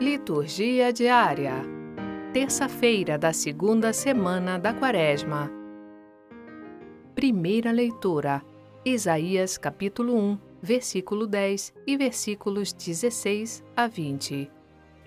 [0.00, 1.54] Liturgia diária.
[2.32, 5.50] Terça-feira da segunda semana da Quaresma.
[7.16, 8.40] Primeira leitura:
[8.84, 14.48] Isaías capítulo 1, versículo 10 e versículos 16 a 20.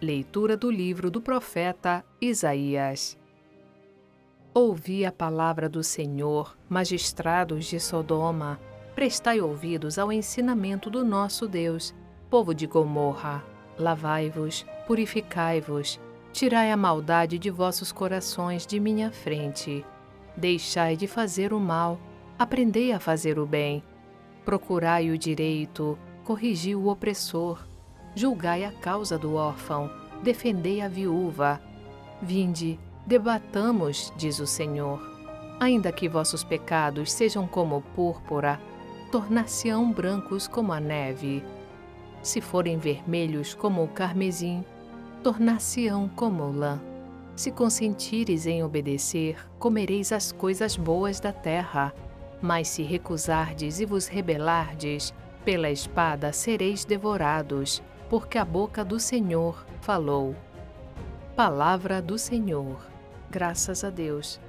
[0.02, 3.18] Leitura do livro do profeta Isaías.
[4.54, 8.60] Ouvi a palavra do Senhor, magistrados de Sodoma,
[8.94, 11.96] prestai ouvidos ao ensinamento do nosso Deus,
[12.30, 13.51] povo de Gomorra.
[13.82, 16.00] Lavai-vos, purificai-vos,
[16.32, 19.84] tirai a maldade de vossos corações de minha frente.
[20.38, 22.00] Deixai de fazer o mal,
[22.38, 23.84] aprendei a fazer o bem.
[24.46, 27.66] Procurai o direito, corrigi o opressor,
[28.14, 29.92] julgai a causa do órfão,
[30.24, 31.60] defendei a viúva.
[32.22, 35.02] Vinde, Debatamos, diz o Senhor.
[35.60, 38.60] Ainda que vossos pecados sejam como púrpura,
[39.12, 41.44] tornar-se-ão brancos como a neve.
[42.22, 44.64] Se forem vermelhos como o carmesim,
[45.24, 46.80] tornar-se-ão como lã.
[47.36, 51.94] Se consentires em obedecer, comereis as coisas boas da terra.
[52.42, 59.66] Mas se recusardes e vos rebelardes, pela espada sereis devorados, porque a boca do Senhor
[59.82, 60.36] falou.
[61.36, 62.86] Palavra do Senhor.
[63.30, 64.40] Graças a Deus.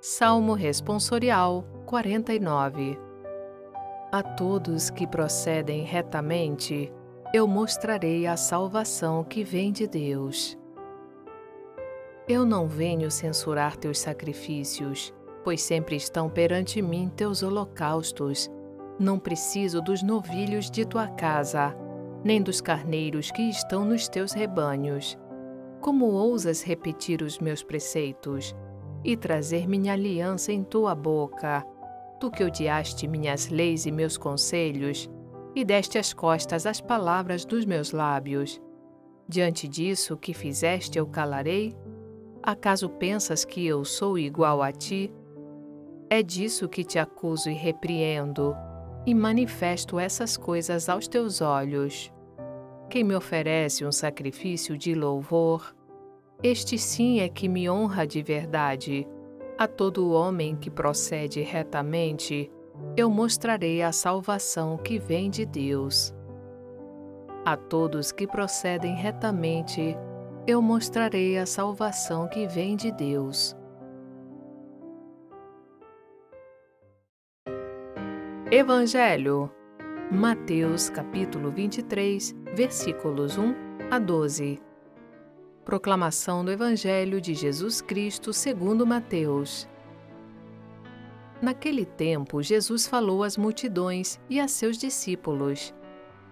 [0.00, 1.64] Salmo Responsorial
[1.94, 2.98] 49
[4.10, 6.92] A todos que procedem retamente,
[7.32, 10.58] eu mostrarei a salvação que vem de Deus.
[12.28, 15.14] Eu não venho censurar teus sacrifícios,
[15.44, 18.50] pois sempre estão perante mim teus holocaustos.
[18.98, 21.76] Não preciso dos novilhos de tua casa
[22.24, 25.16] nem dos carneiros que estão nos teus rebanhos.
[25.80, 28.52] Como ousas repetir os meus preceitos
[29.04, 31.64] e trazer minha aliança em tua boca?
[32.24, 35.10] Tu que odiaste minhas leis e meus conselhos,
[35.54, 38.62] e deste as costas às palavras dos meus lábios.
[39.28, 41.76] Diante disso que fizeste, eu calarei?
[42.42, 45.12] Acaso pensas que eu sou igual a ti?
[46.08, 48.56] É disso que te acuso e repreendo,
[49.04, 52.10] e manifesto essas coisas aos teus olhos.
[52.88, 55.76] Quem me oferece um sacrifício de louvor,
[56.42, 59.06] este sim é que me honra de verdade.
[59.56, 62.50] A todo homem que procede retamente,
[62.96, 66.12] eu mostrarei a salvação que vem de Deus.
[67.44, 69.96] A todos que procedem retamente,
[70.44, 73.56] eu mostrarei a salvação que vem de Deus.
[78.50, 79.48] Evangelho
[80.10, 83.54] Mateus capítulo 23, versículos 1
[83.88, 84.60] a 12.
[85.64, 89.68] Proclamação do Evangelho de Jesus Cristo segundo Mateus.
[91.40, 95.74] Naquele tempo, Jesus falou às multidões e a seus discípulos: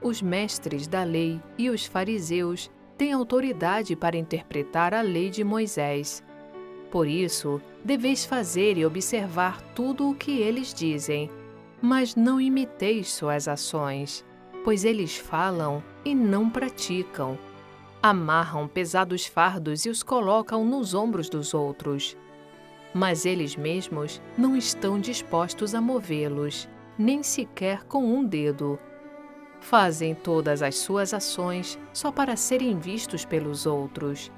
[0.01, 6.23] Os mestres da lei e os fariseus têm autoridade para interpretar a lei de Moisés.
[6.91, 11.31] Por isso, deveis fazer e observar tudo o que eles dizem
[11.83, 14.25] mas não imiteis suas ações,
[14.63, 17.37] pois eles falam e não praticam.
[18.03, 22.17] Amarram pesados fardos e os colocam nos ombros dos outros.
[22.93, 26.69] Mas eles mesmos não estão dispostos a movê-los,
[26.99, 28.77] nem sequer com um dedo.
[29.61, 34.33] Fazem todas as suas ações só para serem vistos pelos outros.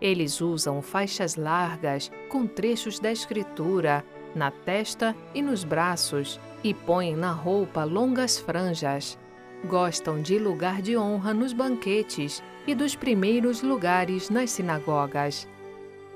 [0.00, 4.02] Eles usam faixas largas com trechos da Escritura
[4.34, 9.18] na testa e nos braços e põem na roupa longas franjas.
[9.66, 15.48] Gostam de lugar de honra nos banquetes e dos primeiros lugares nas sinagogas.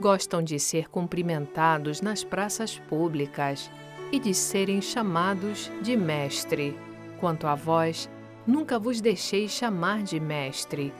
[0.00, 3.70] Gostam de ser cumprimentados nas praças públicas
[4.12, 6.76] e de serem chamados de mestre.
[7.18, 8.08] Quanto a vós,
[8.46, 10.92] nunca vos deixei chamar de mestre,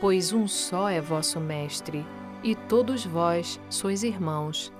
[0.00, 2.04] pois um só é vosso mestre,
[2.42, 4.72] e todos vós sois irmãos.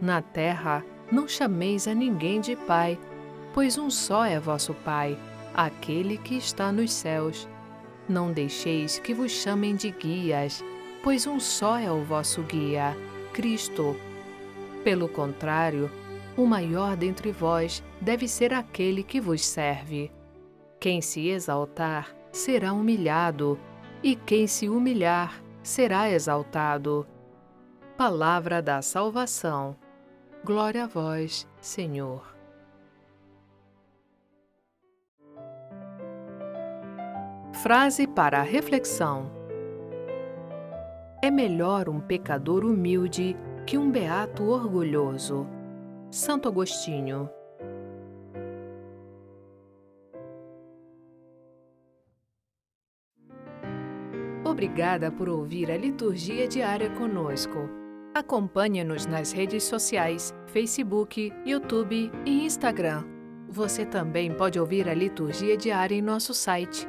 [0.00, 2.98] Na terra, não chameis a ninguém de pai,
[3.54, 5.18] pois um só é vosso Pai,
[5.54, 7.48] aquele que está nos céus.
[8.08, 10.64] Não deixeis que vos chamem de guias,
[11.02, 12.96] pois um só é o vosso guia,
[13.32, 13.94] Cristo.
[14.82, 15.90] Pelo contrário,
[16.36, 20.10] o maior dentre vós deve ser aquele que vos serve.
[20.80, 23.58] Quem se exaltar será humilhado,
[24.02, 27.06] e quem se humilhar será exaltado.
[27.96, 29.76] Palavra da salvação.
[30.44, 32.37] Glória a vós, Senhor.
[37.62, 39.32] Frase para a reflexão:
[41.20, 45.44] É melhor um pecador humilde que um beato orgulhoso.
[46.08, 47.28] Santo Agostinho.
[54.44, 57.68] Obrigada por ouvir a liturgia diária conosco.
[58.14, 63.04] Acompanhe-nos nas redes sociais, Facebook, YouTube e Instagram.
[63.48, 66.88] Você também pode ouvir a liturgia diária em nosso site